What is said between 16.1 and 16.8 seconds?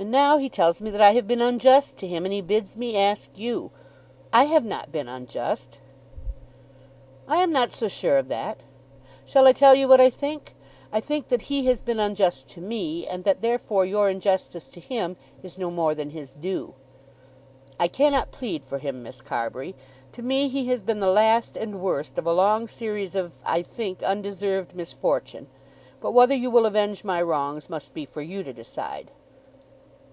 his due.